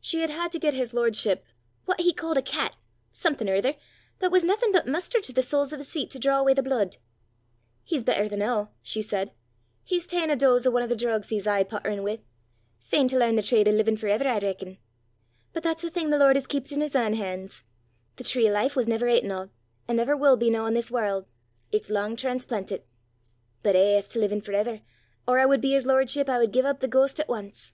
She 0.00 0.18
had 0.22 0.30
had 0.30 0.50
to 0.50 0.58
get 0.58 0.74
his 0.74 0.92
lordship 0.92 1.44
"what 1.84 2.00
he 2.00 2.12
ca'd 2.12 2.36
a 2.36 2.42
cat 2.42 2.76
something 3.12 3.48
or 3.48 3.54
ither, 3.54 3.76
but 4.18 4.32
was 4.32 4.42
naething 4.42 4.72
but 4.72 4.88
mustard 4.88 5.22
to 5.22 5.32
the 5.32 5.44
soles 5.44 5.72
o' 5.72 5.80
's 5.80 5.92
feet 5.92 6.10
to 6.10 6.18
draw 6.18 6.38
awa' 6.40 6.54
the 6.56 6.62
blude." 6.64 6.96
"He's 7.84 8.02
better 8.02 8.28
the 8.28 8.36
noo," 8.36 8.70
she 8.82 9.00
said. 9.00 9.30
"He's 9.84 10.08
ta'en 10.08 10.28
a 10.28 10.34
doze 10.34 10.66
o' 10.66 10.76
ane 10.76 10.82
o' 10.82 10.88
thae 10.88 10.96
drogues 10.96 11.28
he's 11.28 11.46
aye 11.46 11.62
potterin' 11.62 12.02
wi' 12.02 12.18
fain 12.80 13.06
to 13.06 13.16
learn 13.16 13.36
the 13.36 13.44
trade 13.44 13.68
o' 13.68 13.70
livin' 13.70 13.96
for 13.96 14.08
ever, 14.08 14.26
I 14.26 14.38
reckon! 14.40 14.78
But 15.52 15.62
that's 15.62 15.84
a 15.84 15.88
thing 15.90 16.10
the 16.10 16.18
Lord 16.18 16.34
has 16.34 16.48
keepit 16.48 16.72
in 16.72 16.82
's 16.82 16.96
ain 16.96 17.14
han's. 17.14 17.62
The 18.16 18.24
tree 18.24 18.48
o' 18.48 18.52
life 18.52 18.74
was 18.74 18.88
never 18.88 19.06
aten 19.06 19.30
o', 19.30 19.50
an' 19.86 19.94
never 19.94 20.16
wull 20.16 20.36
be 20.36 20.50
noo 20.50 20.64
i' 20.64 20.72
this 20.72 20.90
warl'; 20.90 21.28
it's 21.70 21.90
lang 21.90 22.16
transplantit. 22.16 22.86
But 23.62 23.76
eh, 23.76 23.96
as 23.98 24.08
to 24.08 24.18
livin' 24.18 24.40
for 24.40 24.52
ever, 24.52 24.80
or 25.28 25.38
I 25.38 25.46
wud 25.46 25.60
be 25.60 25.74
his 25.74 25.86
lordship, 25.86 26.28
I 26.28 26.40
wud 26.40 26.52
gie 26.54 26.62
up 26.62 26.80
the 26.80 26.88
ghost 26.88 27.20
at 27.20 27.30
ance!" 27.30 27.72